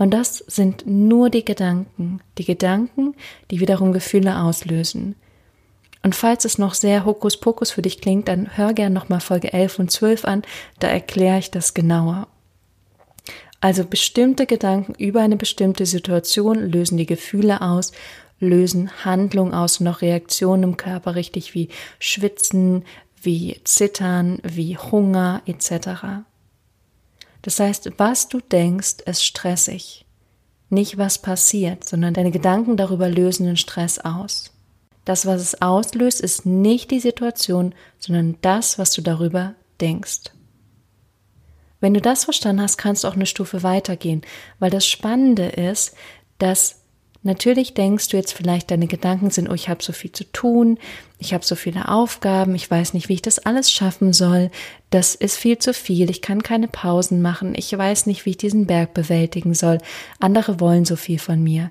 Und 0.00 0.12
das 0.12 0.38
sind 0.46 0.86
nur 0.86 1.28
die 1.28 1.44
Gedanken, 1.44 2.22
die 2.38 2.46
Gedanken, 2.46 3.14
die 3.50 3.60
wiederum 3.60 3.92
Gefühle 3.92 4.38
auslösen. 4.40 5.14
Und 6.02 6.14
falls 6.14 6.46
es 6.46 6.56
noch 6.56 6.72
sehr 6.72 7.04
Hokuspokus 7.04 7.70
für 7.70 7.82
dich 7.82 8.00
klingt, 8.00 8.26
dann 8.26 8.56
hör 8.56 8.72
gern 8.72 8.94
nochmal 8.94 9.20
Folge 9.20 9.52
11 9.52 9.78
und 9.78 9.90
12 9.90 10.24
an, 10.24 10.42
da 10.78 10.88
erkläre 10.88 11.38
ich 11.38 11.50
das 11.50 11.74
genauer. 11.74 12.28
Also 13.60 13.84
bestimmte 13.84 14.46
Gedanken 14.46 14.94
über 14.94 15.20
eine 15.20 15.36
bestimmte 15.36 15.84
Situation 15.84 16.70
lösen 16.70 16.96
die 16.96 17.04
Gefühle 17.04 17.60
aus, 17.60 17.92
lösen 18.38 19.04
Handlungen 19.04 19.52
aus 19.52 19.80
und 19.80 19.88
auch 19.88 20.00
Reaktionen 20.00 20.62
im 20.62 20.76
Körper, 20.78 21.14
richtig 21.14 21.52
wie 21.52 21.68
Schwitzen, 21.98 22.86
wie 23.20 23.60
Zittern, 23.64 24.38
wie 24.44 24.78
Hunger 24.78 25.42
etc. 25.44 26.24
Das 27.42 27.58
heißt, 27.58 27.92
was 27.96 28.28
du 28.28 28.40
denkst, 28.40 28.96
ist 29.06 29.24
stressig. 29.24 30.04
Nicht 30.68 30.98
was 30.98 31.18
passiert, 31.18 31.88
sondern 31.88 32.14
deine 32.14 32.30
Gedanken 32.30 32.76
darüber 32.76 33.08
lösen 33.08 33.46
den 33.46 33.56
Stress 33.56 33.98
aus. 33.98 34.52
Das, 35.04 35.26
was 35.26 35.40
es 35.40 35.62
auslöst, 35.62 36.20
ist 36.20 36.46
nicht 36.46 36.90
die 36.90 37.00
Situation, 37.00 37.74
sondern 37.98 38.36
das, 38.42 38.78
was 38.78 38.92
du 38.92 39.00
darüber 39.00 39.54
denkst. 39.80 40.30
Wenn 41.80 41.94
du 41.94 42.00
das 42.00 42.24
verstanden 42.24 42.62
hast, 42.62 42.76
kannst 42.76 43.04
du 43.04 43.08
auch 43.08 43.14
eine 43.14 43.26
Stufe 43.26 43.62
weitergehen, 43.62 44.22
weil 44.58 44.70
das 44.70 44.86
Spannende 44.86 45.46
ist, 45.46 45.94
dass 46.38 46.79
natürlich 47.22 47.74
denkst 47.74 48.08
du 48.08 48.16
jetzt 48.16 48.32
vielleicht, 48.32 48.70
deine 48.70 48.86
Gedanken 48.86 49.30
sind, 49.30 49.48
oh, 49.48 49.54
ich 49.54 49.68
habe 49.68 49.82
so 49.82 49.92
viel 49.92 50.12
zu 50.12 50.24
tun, 50.32 50.78
ich 51.18 51.34
habe 51.34 51.44
so 51.44 51.54
viele 51.54 51.88
Aufgaben, 51.88 52.54
ich 52.54 52.70
weiß 52.70 52.94
nicht, 52.94 53.08
wie 53.08 53.14
ich 53.14 53.22
das 53.22 53.38
alles 53.38 53.70
schaffen 53.70 54.12
soll, 54.12 54.50
das 54.90 55.14
ist 55.14 55.36
viel 55.36 55.58
zu 55.58 55.74
viel, 55.74 56.10
ich 56.10 56.22
kann 56.22 56.42
keine 56.42 56.68
Pausen 56.68 57.20
machen, 57.22 57.54
ich 57.56 57.76
weiß 57.76 58.06
nicht, 58.06 58.24
wie 58.24 58.30
ich 58.30 58.38
diesen 58.38 58.66
Berg 58.66 58.94
bewältigen 58.94 59.54
soll, 59.54 59.78
andere 60.18 60.60
wollen 60.60 60.84
so 60.84 60.96
viel 60.96 61.18
von 61.18 61.42
mir. 61.42 61.70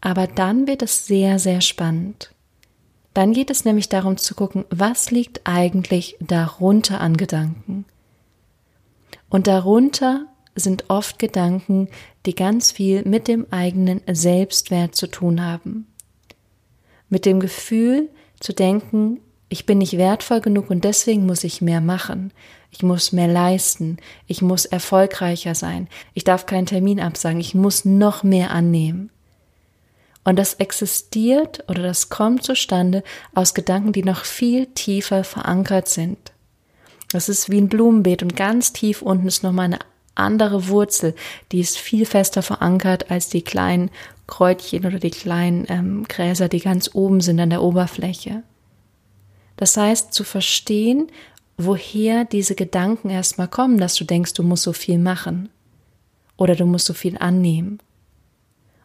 Aber 0.00 0.26
dann 0.26 0.66
wird 0.66 0.82
es 0.82 1.06
sehr, 1.06 1.38
sehr 1.38 1.60
spannend. 1.60 2.32
Dann 3.14 3.32
geht 3.32 3.50
es 3.50 3.64
nämlich 3.64 3.88
darum 3.88 4.16
zu 4.16 4.34
gucken, 4.34 4.64
was 4.70 5.10
liegt 5.10 5.40
eigentlich 5.44 6.16
darunter 6.20 7.00
an 7.00 7.16
Gedanken. 7.16 7.84
Und 9.28 9.46
darunter 9.46 10.26
sind 10.58 10.84
oft 10.88 11.18
Gedanken, 11.18 11.88
die 12.26 12.34
ganz 12.34 12.72
viel 12.72 13.02
mit 13.04 13.28
dem 13.28 13.46
eigenen 13.50 14.00
Selbstwert 14.10 14.94
zu 14.94 15.06
tun 15.06 15.44
haben. 15.44 15.86
Mit 17.08 17.24
dem 17.24 17.40
Gefühl 17.40 18.08
zu 18.40 18.52
denken, 18.52 19.20
ich 19.48 19.64
bin 19.64 19.78
nicht 19.78 19.96
wertvoll 19.96 20.40
genug 20.40 20.70
und 20.70 20.84
deswegen 20.84 21.26
muss 21.26 21.44
ich 21.44 21.62
mehr 21.62 21.80
machen. 21.80 22.32
Ich 22.70 22.82
muss 22.82 23.12
mehr 23.12 23.28
leisten. 23.28 23.96
Ich 24.26 24.42
muss 24.42 24.66
erfolgreicher 24.66 25.54
sein. 25.54 25.88
Ich 26.12 26.24
darf 26.24 26.44
keinen 26.44 26.66
Termin 26.66 27.00
absagen. 27.00 27.40
Ich 27.40 27.54
muss 27.54 27.84
noch 27.84 28.22
mehr 28.22 28.50
annehmen. 28.50 29.10
Und 30.24 30.38
das 30.38 30.54
existiert 30.54 31.64
oder 31.68 31.82
das 31.82 32.10
kommt 32.10 32.42
zustande 32.42 33.02
aus 33.34 33.54
Gedanken, 33.54 33.92
die 33.92 34.02
noch 34.02 34.26
viel 34.26 34.66
tiefer 34.66 35.24
verankert 35.24 35.88
sind. 35.88 36.18
Das 37.10 37.30
ist 37.30 37.48
wie 37.48 37.58
ein 37.58 37.70
Blumenbeet 37.70 38.22
und 38.22 38.36
ganz 38.36 38.74
tief 38.74 39.00
unten 39.00 39.26
ist 39.26 39.42
nochmal 39.42 39.64
eine 39.66 39.78
andere 40.18 40.68
Wurzel, 40.68 41.14
die 41.52 41.60
ist 41.60 41.78
viel 41.78 42.06
fester 42.06 42.42
verankert 42.42 43.10
als 43.10 43.28
die 43.28 43.42
kleinen 43.42 43.90
Kräutchen 44.26 44.84
oder 44.84 44.98
die 44.98 45.10
kleinen 45.10 45.66
ähm, 45.68 46.04
Gräser, 46.08 46.48
die 46.48 46.60
ganz 46.60 46.90
oben 46.94 47.20
sind 47.20 47.40
an 47.40 47.50
der 47.50 47.62
Oberfläche. 47.62 48.42
Das 49.56 49.76
heißt, 49.76 50.12
zu 50.12 50.24
verstehen, 50.24 51.08
woher 51.56 52.24
diese 52.24 52.54
Gedanken 52.54 53.10
erstmal 53.10 53.48
kommen, 53.48 53.78
dass 53.78 53.94
du 53.94 54.04
denkst, 54.04 54.34
du 54.34 54.42
musst 54.42 54.62
so 54.62 54.72
viel 54.72 54.98
machen 54.98 55.48
oder 56.36 56.54
du 56.54 56.66
musst 56.66 56.86
so 56.86 56.94
viel 56.94 57.18
annehmen. 57.18 57.78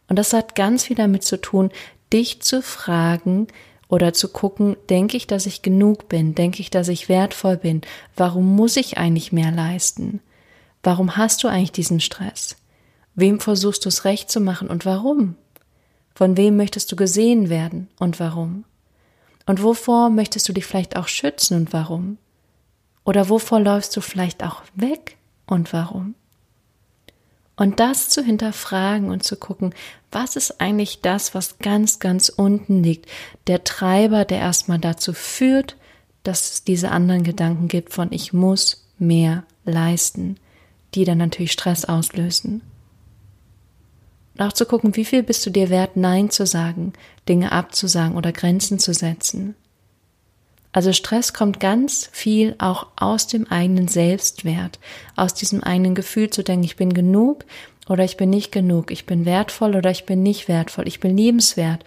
Und 0.07 0.17
das 0.17 0.33
hat 0.33 0.55
ganz 0.55 0.85
viel 0.85 0.95
damit 0.95 1.23
zu 1.23 1.39
tun, 1.39 1.71
dich 2.11 2.41
zu 2.41 2.61
fragen, 2.61 3.47
oder 3.93 4.11
zu 4.11 4.27
gucken, 4.27 4.75
denke 4.89 5.15
ich, 5.17 5.27
dass 5.27 5.45
ich 5.45 5.61
genug 5.61 6.09
bin? 6.09 6.33
Denke 6.33 6.61
ich, 6.61 6.71
dass 6.71 6.87
ich 6.87 7.09
wertvoll 7.09 7.57
bin? 7.57 7.81
Warum 8.15 8.55
muss 8.55 8.75
ich 8.75 8.97
eigentlich 8.97 9.31
mehr 9.31 9.51
leisten? 9.51 10.19
Warum 10.83 11.15
hast 11.15 11.43
du 11.43 11.47
eigentlich 11.47 11.71
diesen 11.71 12.01
Stress? 12.01 12.57
Wem 13.15 13.39
versuchst 13.39 13.85
du 13.85 13.89
es 13.89 14.05
recht 14.05 14.29
zu 14.29 14.39
machen 14.39 14.67
und 14.67 14.85
warum? 14.85 15.35
Von 16.13 16.37
wem 16.37 16.57
möchtest 16.57 16.91
du 16.91 16.95
gesehen 16.95 17.49
werden 17.49 17.87
und 17.97 18.19
warum? 18.19 18.65
Und 19.45 19.63
wovor 19.63 20.09
möchtest 20.09 20.47
du 20.47 20.53
dich 20.53 20.65
vielleicht 20.65 20.95
auch 20.95 21.07
schützen 21.07 21.57
und 21.57 21.73
warum? 21.73 22.17
Oder 23.03 23.29
wovor 23.29 23.59
läufst 23.59 23.95
du 23.95 24.01
vielleicht 24.01 24.43
auch 24.43 24.61
weg 24.75 25.17
und 25.47 25.73
warum? 25.73 26.15
Und 27.55 27.79
das 27.79 28.09
zu 28.09 28.23
hinterfragen 28.23 29.09
und 29.09 29.23
zu 29.23 29.35
gucken, 29.35 29.75
was 30.11 30.35
ist 30.35 30.59
eigentlich 30.59 31.01
das, 31.01 31.35
was 31.35 31.59
ganz, 31.59 31.99
ganz 31.99 32.29
unten 32.29 32.83
liegt, 32.83 33.09
der 33.47 33.63
Treiber, 33.63 34.25
der 34.25 34.39
erstmal 34.39 34.79
dazu 34.79 35.13
führt, 35.13 35.77
dass 36.23 36.51
es 36.51 36.63
diese 36.63 36.89
anderen 36.89 37.23
Gedanken 37.23 37.67
gibt 37.67 37.93
von 37.93 38.11
ich 38.11 38.33
muss 38.33 38.87
mehr 38.97 39.43
leisten, 39.65 40.37
die 40.95 41.05
dann 41.05 41.17
natürlich 41.17 41.51
Stress 41.51 41.85
auslösen. 41.85 42.62
Und 44.35 44.45
auch 44.45 44.53
zu 44.53 44.65
gucken, 44.65 44.95
wie 44.95 45.05
viel 45.05 45.23
bist 45.23 45.45
du 45.45 45.50
dir 45.50 45.69
wert, 45.69 45.95
Nein 45.95 46.29
zu 46.29 46.45
sagen, 46.45 46.93
Dinge 47.29 47.51
abzusagen 47.51 48.15
oder 48.15 48.31
Grenzen 48.31 48.79
zu 48.79 48.93
setzen. 48.93 49.55
Also 50.71 50.91
Stress 50.91 51.33
kommt 51.33 51.59
ganz 51.59 52.09
viel 52.12 52.55
auch 52.57 52.88
aus 52.95 53.27
dem 53.27 53.45
eigenen 53.47 53.88
Selbstwert, 53.88 54.79
aus 55.15 55.35
diesem 55.35 55.62
eigenen 55.62 55.93
Gefühl 55.93 56.31
zu 56.31 56.43
denken, 56.43 56.65
ich 56.65 56.77
bin 56.77 56.93
genug 56.93 57.45
oder 57.88 58.03
ich 58.03 58.17
bin 58.17 58.31
nicht 58.31 58.51
genug, 58.51 58.89
ich 58.89 59.05
bin 59.05 59.25
wertvoll 59.25 59.75
oder 59.75 59.91
ich 59.91 60.05
bin 60.05 60.23
nicht 60.23 60.47
wertvoll, 60.47 60.88
ich 60.88 61.00
bin 61.00 61.15
liebenswert 61.15 61.85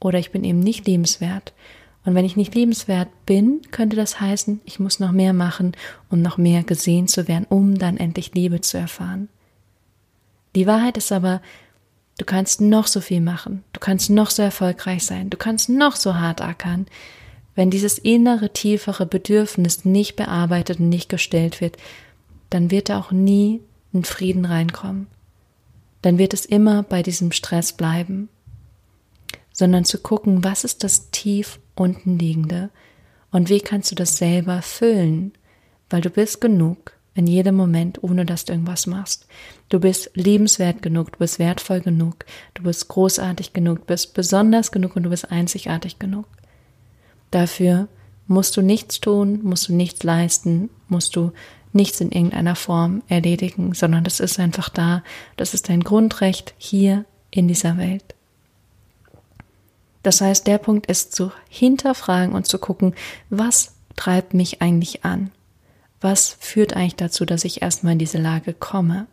oder 0.00 0.18
ich 0.18 0.32
bin 0.32 0.44
eben 0.44 0.60
nicht 0.60 0.86
liebenswert. 0.86 1.54
Und 2.06 2.14
wenn 2.14 2.24
ich 2.24 2.36
nicht 2.36 2.54
liebenswert 2.54 3.08
bin, 3.26 3.60
könnte 3.72 3.96
das 3.96 4.20
heißen, 4.20 4.60
ich 4.64 4.78
muss 4.78 5.00
noch 5.00 5.10
mehr 5.10 5.32
machen, 5.32 5.72
um 6.08 6.22
noch 6.22 6.38
mehr 6.38 6.62
gesehen 6.62 7.08
zu 7.08 7.26
werden, 7.26 7.46
um 7.48 7.76
dann 7.78 7.96
endlich 7.96 8.32
Liebe 8.32 8.60
zu 8.60 8.78
erfahren. 8.78 9.28
Die 10.54 10.68
Wahrheit 10.68 10.96
ist 10.96 11.10
aber, 11.10 11.42
du 12.16 12.24
kannst 12.24 12.60
noch 12.60 12.86
so 12.86 13.00
viel 13.00 13.20
machen, 13.20 13.64
du 13.72 13.80
kannst 13.80 14.08
noch 14.08 14.30
so 14.30 14.40
erfolgreich 14.40 15.04
sein, 15.04 15.30
du 15.30 15.36
kannst 15.36 15.68
noch 15.68 15.96
so 15.96 16.14
hart 16.14 16.40
ackern, 16.40 16.86
wenn 17.56 17.70
dieses 17.70 17.98
innere, 17.98 18.52
tiefere 18.52 19.04
Bedürfnis 19.04 19.84
nicht 19.84 20.14
bearbeitet 20.14 20.78
und 20.78 20.88
nicht 20.88 21.08
gestellt 21.08 21.60
wird, 21.60 21.76
dann 22.50 22.70
wird 22.70 22.88
da 22.88 23.00
auch 23.00 23.10
nie 23.10 23.62
ein 23.92 24.04
Frieden 24.04 24.44
reinkommen. 24.44 25.08
Dann 26.02 26.18
wird 26.18 26.34
es 26.34 26.46
immer 26.46 26.84
bei 26.84 27.02
diesem 27.02 27.32
Stress 27.32 27.72
bleiben. 27.72 28.28
Sondern 29.52 29.84
zu 29.84 29.98
gucken, 29.98 30.44
was 30.44 30.62
ist 30.62 30.84
das 30.84 31.10
tief 31.10 31.58
unten 31.76 32.18
liegende 32.18 32.70
und 33.30 33.48
wie 33.48 33.60
kannst 33.60 33.90
du 33.90 33.94
das 33.94 34.16
selber 34.16 34.62
füllen, 34.62 35.32
weil 35.90 36.00
du 36.00 36.10
bist 36.10 36.40
genug 36.40 36.96
in 37.14 37.26
jedem 37.26 37.54
Moment, 37.54 38.02
ohne 38.02 38.26
dass 38.26 38.44
du 38.44 38.52
irgendwas 38.52 38.86
machst. 38.86 39.26
Du 39.70 39.80
bist 39.80 40.10
liebenswert 40.14 40.82
genug, 40.82 41.12
du 41.12 41.18
bist 41.18 41.38
wertvoll 41.38 41.80
genug, 41.80 42.26
du 42.54 42.62
bist 42.62 42.88
großartig 42.88 43.52
genug, 43.52 43.80
du 43.80 43.84
bist 43.86 44.14
besonders 44.14 44.70
genug 44.70 44.96
und 44.96 45.04
du 45.04 45.10
bist 45.10 45.30
einzigartig 45.30 45.98
genug. 45.98 46.26
Dafür 47.30 47.88
musst 48.26 48.56
du 48.56 48.62
nichts 48.62 49.00
tun, 49.00 49.40
musst 49.42 49.68
du 49.68 49.74
nichts 49.74 50.02
leisten, 50.02 50.68
musst 50.88 51.16
du 51.16 51.32
nichts 51.72 52.00
in 52.00 52.10
irgendeiner 52.10 52.56
Form 52.56 53.02
erledigen, 53.08 53.74
sondern 53.74 54.04
das 54.04 54.20
ist 54.20 54.38
einfach 54.38 54.68
da. 54.68 55.02
Das 55.36 55.54
ist 55.54 55.68
dein 55.68 55.84
Grundrecht 55.84 56.54
hier 56.58 57.04
in 57.30 57.48
dieser 57.48 57.76
Welt. 57.76 58.15
Das 60.06 60.20
heißt, 60.20 60.46
der 60.46 60.58
Punkt 60.58 60.86
ist 60.86 61.16
zu 61.16 61.32
hinterfragen 61.48 62.32
und 62.32 62.46
zu 62.46 62.60
gucken, 62.60 62.94
was 63.28 63.74
treibt 63.96 64.34
mich 64.34 64.62
eigentlich 64.62 65.04
an? 65.04 65.32
Was 66.00 66.36
führt 66.38 66.76
eigentlich 66.76 66.94
dazu, 66.94 67.24
dass 67.24 67.44
ich 67.44 67.60
erstmal 67.60 67.94
in 67.94 67.98
diese 67.98 68.18
Lage 68.18 68.54
komme? 68.54 69.08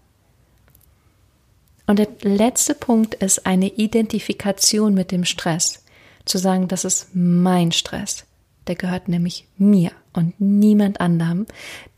Und 1.87 1.97
der 1.97 2.09
letzte 2.21 2.75
Punkt 2.75 3.15
ist 3.15 3.47
eine 3.47 3.69
Identifikation 3.69 4.93
mit 4.93 5.09
dem 5.09 5.25
Stress 5.25 5.83
zu 6.25 6.37
sagen, 6.37 6.67
das 6.67 6.85
ist 6.85 7.07
mein 7.15 7.71
Stress. 7.71 8.27
Der 8.67 8.75
gehört 8.75 9.07
nämlich 9.07 9.47
mir 9.57 9.93
und 10.13 10.39
niemand 10.39 11.01
anderem. 11.01 11.47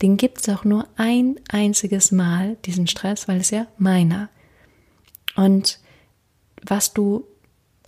Den 0.00 0.16
gibt 0.16 0.38
es 0.38 0.48
auch 0.48 0.64
nur 0.64 0.88
ein 0.96 1.38
einziges 1.50 2.12
Mal, 2.12 2.56
diesen 2.64 2.86
Stress, 2.86 3.28
weil 3.28 3.40
es 3.40 3.50
ja 3.50 3.66
meiner. 3.76 4.30
Und 5.34 5.80
was 6.62 6.94
du 6.94 7.26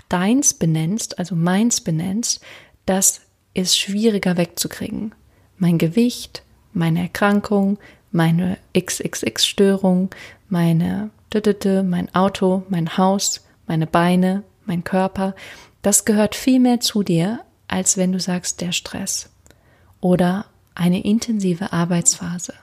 deins 0.08 0.54
benennst, 0.54 1.18
also 1.18 1.34
meins 1.34 1.80
benennst, 1.80 2.40
das 2.86 3.20
ist 3.54 3.78
schwieriger 3.78 4.36
wegzukriegen. 4.36 5.14
Mein 5.56 5.78
Gewicht, 5.78 6.42
meine 6.72 7.00
Erkrankung, 7.02 7.78
meine 8.10 8.58
XXX-Störung, 8.76 10.10
meine 10.48 11.10
mein 11.84 12.14
Auto, 12.14 12.62
mein 12.70 12.96
Haus, 12.96 13.44
meine 13.66 13.86
Beine, 13.86 14.44
mein 14.64 14.82
Körper, 14.82 15.34
das 15.82 16.06
gehört 16.06 16.34
viel 16.34 16.58
mehr 16.58 16.80
zu 16.80 17.02
dir, 17.02 17.40
als 17.68 17.98
wenn 17.98 18.12
du 18.12 18.20
sagst 18.20 18.62
der 18.62 18.72
Stress 18.72 19.28
oder 20.00 20.46
eine 20.74 21.04
intensive 21.04 21.72
Arbeitsphase. 21.72 22.54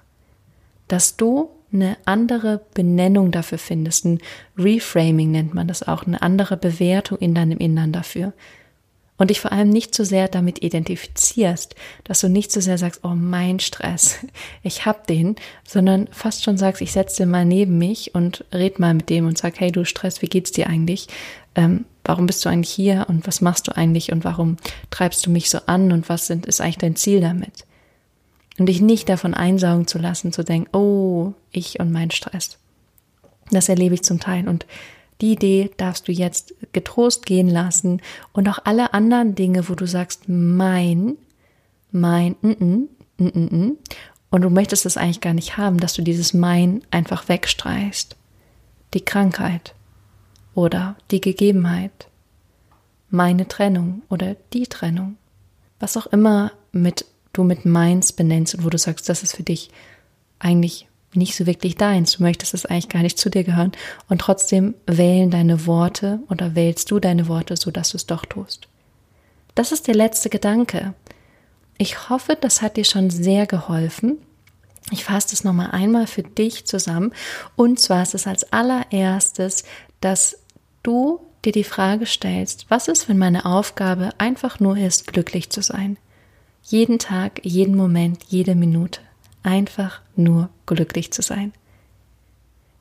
Dass 0.87 1.15
du 1.15 1.49
eine 1.71 1.97
andere 2.05 2.61
Benennung 2.73 3.31
dafür 3.31 3.57
findest, 3.57 4.05
ein 4.05 4.19
Reframing 4.57 5.31
nennt 5.31 5.53
man 5.53 5.67
das 5.67 5.87
auch, 5.87 6.05
eine 6.05 6.21
andere 6.21 6.57
Bewertung 6.57 7.17
in 7.19 7.35
deinem 7.35 7.57
Innern 7.57 7.91
dafür. 7.91 8.33
und 9.17 9.29
dich 9.29 9.39
vor 9.39 9.53
allem 9.53 9.69
nicht 9.69 9.95
so 9.95 10.03
sehr 10.03 10.27
damit 10.27 10.61
identifizierst, 10.61 11.75
dass 12.03 12.19
du 12.19 12.27
nicht 12.27 12.51
so 12.51 12.59
sehr 12.59 12.77
sagst, 12.77 13.01
oh 13.03 13.15
mein 13.15 13.59
Stress, 13.61 14.17
ich 14.63 14.85
hab 14.85 15.07
den, 15.07 15.37
sondern 15.65 16.07
fast 16.11 16.43
schon 16.43 16.57
sagst, 16.57 16.81
ich 16.81 16.91
setze 16.91 17.23
den 17.23 17.31
mal 17.31 17.45
neben 17.45 17.77
mich 17.77 18.13
und 18.13 18.43
red 18.53 18.79
mal 18.79 18.93
mit 18.93 19.09
dem 19.09 19.27
und 19.27 19.37
sag, 19.37 19.59
hey 19.59 19.71
du 19.71 19.85
Stress, 19.85 20.21
wie 20.21 20.27
geht's 20.27 20.51
dir 20.51 20.67
eigentlich? 20.67 21.07
Ähm, 21.55 21.85
warum 22.03 22.27
bist 22.27 22.43
du 22.43 22.49
eigentlich 22.49 22.73
hier 22.73 23.05
und 23.07 23.25
was 23.25 23.39
machst 23.39 23.67
du 23.67 23.75
eigentlich 23.75 24.11
und 24.11 24.25
warum 24.25 24.57
treibst 24.91 25.25
du 25.25 25.29
mich 25.29 25.49
so 25.49 25.59
an 25.65 25.93
und 25.93 26.09
was 26.09 26.27
sind, 26.27 26.45
ist 26.45 26.59
eigentlich 26.59 26.77
dein 26.77 26.95
Ziel 26.97 27.21
damit? 27.21 27.65
Und 28.57 28.67
dich 28.67 28.81
nicht 28.81 29.09
davon 29.09 29.33
einsaugen 29.33 29.87
zu 29.87 29.97
lassen, 29.97 30.31
zu 30.31 30.43
denken, 30.43 30.75
oh, 30.75 31.33
ich 31.51 31.79
und 31.79 31.91
mein 31.91 32.11
Stress. 32.11 32.57
Das 33.51 33.69
erlebe 33.69 33.95
ich 33.95 34.03
zum 34.03 34.19
Teil. 34.19 34.47
Und 34.47 34.65
die 35.21 35.33
Idee 35.33 35.71
darfst 35.77 36.07
du 36.07 36.11
jetzt 36.11 36.53
getrost 36.71 37.25
gehen 37.25 37.49
lassen. 37.49 38.01
Und 38.31 38.47
auch 38.47 38.59
alle 38.63 38.93
anderen 38.93 39.35
Dinge, 39.35 39.67
wo 39.69 39.75
du 39.75 39.85
sagst, 39.85 40.23
mein, 40.27 41.17
mein, 41.91 42.35
n 42.41 42.55
-n, 42.55 42.87
n 43.17 43.49
-n, 43.49 43.77
und 44.35 44.41
du 44.41 44.49
möchtest 44.49 44.85
es 44.85 44.97
eigentlich 44.97 45.21
gar 45.21 45.33
nicht 45.33 45.55
haben, 45.55 45.79
dass 45.79 45.93
du 45.93 46.01
dieses 46.01 46.33
mein 46.33 46.81
einfach 46.91 47.29
wegstreichst. 47.29 48.17
Die 48.93 48.99
Krankheit 48.99 49.73
oder 50.53 50.97
die 51.09 51.21
Gegebenheit, 51.21 52.09
meine 53.09 53.47
Trennung 53.47 54.01
oder 54.09 54.35
die 54.51 54.67
Trennung, 54.67 55.15
was 55.79 55.95
auch 55.95 56.07
immer 56.07 56.51
mit 56.73 57.05
du 57.37 57.43
mit 57.43 57.65
meins 57.65 58.13
benennst 58.13 58.55
und 58.55 58.65
wo 58.65 58.69
du 58.69 58.77
sagst, 58.77 59.09
das 59.09 59.23
ist 59.23 59.35
für 59.35 59.43
dich 59.43 59.69
eigentlich 60.39 60.87
nicht 61.13 61.35
so 61.35 61.45
wirklich 61.45 61.75
deins. 61.75 62.13
Du 62.13 62.23
möchtest 62.23 62.53
es 62.53 62.65
eigentlich 62.65 62.89
gar 62.89 63.01
nicht 63.01 63.17
zu 63.17 63.29
dir 63.29 63.43
gehören 63.43 63.71
und 64.09 64.19
trotzdem 64.19 64.75
wählen 64.85 65.31
deine 65.31 65.65
Worte 65.65 66.19
oder 66.29 66.55
wählst 66.55 66.91
du 66.91 66.99
deine 66.99 67.27
Worte, 67.27 67.55
so 67.57 67.71
dass 67.71 67.91
du 67.91 67.97
es 67.97 68.05
doch 68.05 68.25
tust. 68.25 68.67
Das 69.53 69.71
ist 69.71 69.87
der 69.87 69.95
letzte 69.95 70.29
Gedanke. 70.29 70.93
Ich 71.77 72.09
hoffe, 72.09 72.37
das 72.39 72.61
hat 72.61 72.77
dir 72.77 72.85
schon 72.85 73.09
sehr 73.09 73.45
geholfen. 73.45 74.17
Ich 74.91 75.05
fasse 75.05 75.33
es 75.33 75.43
nochmal 75.43 75.71
einmal 75.71 76.07
für 76.07 76.23
dich 76.23 76.65
zusammen. 76.65 77.13
Und 77.55 77.79
zwar 77.79 78.03
ist 78.03 78.13
es 78.13 78.27
als 78.27 78.51
allererstes, 78.51 79.63
dass 79.99 80.37
du 80.83 81.19
dir 81.43 81.51
die 81.51 81.63
Frage 81.63 82.05
stellst, 82.05 82.65
was 82.69 82.87
ist, 82.87 83.09
wenn 83.09 83.17
meine 83.17 83.45
Aufgabe 83.45 84.09
einfach 84.17 84.59
nur 84.59 84.77
ist, 84.77 85.07
glücklich 85.07 85.49
zu 85.49 85.61
sein? 85.61 85.97
Jeden 86.67 86.97
Tag, 86.97 87.41
jeden 87.43 87.75
Moment, 87.75 88.23
jede 88.27 88.55
Minute 88.55 88.99
einfach 89.43 90.01
nur 90.15 90.49
glücklich 90.65 91.13
zu 91.13 91.21
sein. 91.21 91.53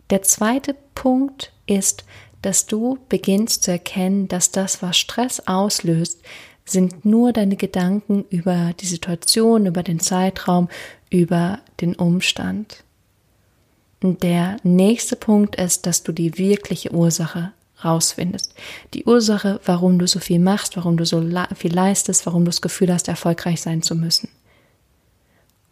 Der 0.09 0.23
zweite 0.23 0.75
Punkt 0.95 1.53
ist, 1.67 2.05
dass 2.41 2.67
du 2.67 2.99
beginnst 3.11 3.63
zu 3.63 3.73
erkennen, 3.73 4.27
dass 4.27 4.51
das, 4.51 4.81
was 4.81 4.97
Stress 4.97 5.41
auslöst, 5.47 6.23
sind 6.65 7.05
nur 7.05 7.35
deine 7.35 7.57
Gedanken 7.57 8.25
über 8.31 8.73
die 8.81 8.87
Situation, 8.87 9.67
über 9.67 9.83
den 9.83 10.01
Zeitraum, 10.01 10.71
über 11.11 11.61
den 11.83 11.95
Umstand. 11.95 12.85
Der 14.03 14.57
nächste 14.63 15.17
Punkt 15.17 15.57
ist, 15.57 15.85
dass 15.85 16.03
du 16.03 16.13
die 16.13 16.39
wirkliche 16.39 16.93
Ursache 16.93 17.53
rausfindest. 17.85 18.55
Die 18.95 19.05
Ursache, 19.05 19.61
warum 19.65 19.99
du 19.99 20.07
so 20.07 20.19
viel 20.19 20.39
machst, 20.39 20.77
warum 20.77 20.97
du 20.97 21.05
so 21.05 21.23
viel 21.55 21.75
leistest, 21.75 22.27
warum 22.27 22.45
du 22.45 22.51
das 22.51 22.61
Gefühl 22.63 22.93
hast, 22.93 23.09
erfolgreich 23.09 23.61
sein 23.61 23.83
zu 23.83 23.95
müssen. 23.95 24.29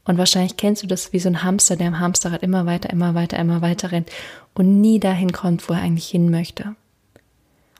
Und 0.04 0.18
wahrscheinlich 0.18 0.56
kennst 0.56 0.82
du 0.82 0.86
das 0.86 1.12
wie 1.12 1.20
so 1.20 1.28
ein 1.28 1.44
Hamster, 1.44 1.76
der 1.76 1.86
im 1.86 2.00
Hamsterrad 2.00 2.42
immer 2.42 2.66
weiter, 2.66 2.90
immer 2.90 3.14
weiter, 3.14 3.38
immer 3.38 3.62
weiter 3.62 3.92
rennt 3.92 4.10
und 4.54 4.80
nie 4.80 4.98
dahin 4.98 5.32
kommt, 5.32 5.68
wo 5.68 5.74
er 5.74 5.80
eigentlich 5.80 6.08
hin 6.08 6.30
möchte. 6.30 6.74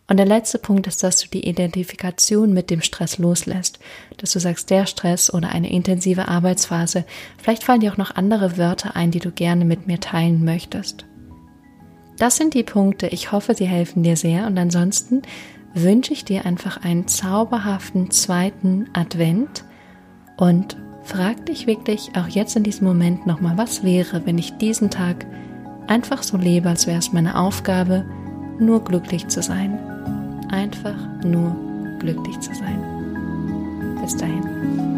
Und 0.08 0.18
der 0.18 0.26
letzte 0.26 0.58
Punkt 0.58 0.86
ist, 0.86 1.02
dass 1.02 1.18
du 1.18 1.28
die 1.28 1.48
Identifikation 1.48 2.52
mit 2.52 2.70
dem 2.70 2.82
Stress 2.82 3.18
loslässt. 3.18 3.78
Dass 4.18 4.32
du 4.32 4.40
sagst, 4.40 4.68
der 4.68 4.86
Stress 4.86 5.32
oder 5.32 5.48
eine 5.48 5.72
intensive 5.72 6.28
Arbeitsphase. 6.28 7.04
Vielleicht 7.38 7.64
fallen 7.64 7.80
dir 7.80 7.92
auch 7.92 7.96
noch 7.96 8.14
andere 8.14 8.58
Wörter 8.58 8.94
ein, 8.94 9.10
die 9.10 9.20
du 9.20 9.30
gerne 9.30 9.64
mit 9.64 9.86
mir 9.86 10.00
teilen 10.00 10.44
möchtest. 10.44 11.06
Das 12.18 12.36
sind 12.36 12.54
die 12.54 12.62
Punkte. 12.62 13.08
Ich 13.08 13.32
hoffe, 13.32 13.54
sie 13.54 13.66
helfen 13.66 14.02
dir 14.02 14.16
sehr. 14.16 14.46
Und 14.46 14.58
ansonsten 14.58 15.22
wünsche 15.74 16.12
ich 16.12 16.24
dir 16.24 16.44
einfach 16.46 16.82
einen 16.82 17.08
zauberhaften 17.08 18.10
zweiten 18.10 18.88
Advent 18.92 19.64
und 20.36 20.76
Frag 21.04 21.46
dich 21.46 21.66
wirklich 21.66 22.12
auch 22.16 22.28
jetzt 22.28 22.56
in 22.56 22.62
diesem 22.62 22.86
Moment 22.86 23.26
nochmal, 23.26 23.58
was 23.58 23.82
wäre, 23.82 24.24
wenn 24.24 24.38
ich 24.38 24.56
diesen 24.58 24.90
Tag 24.90 25.26
einfach 25.88 26.22
so 26.22 26.36
lebe, 26.36 26.68
als 26.68 26.86
wäre 26.86 26.98
es 26.98 27.12
meine 27.12 27.38
Aufgabe, 27.38 28.04
nur 28.58 28.84
glücklich 28.84 29.26
zu 29.28 29.42
sein. 29.42 29.78
Einfach 30.50 30.96
nur 31.24 31.56
glücklich 31.98 32.38
zu 32.40 32.54
sein. 32.54 33.98
Bis 34.00 34.16
dahin. 34.16 34.91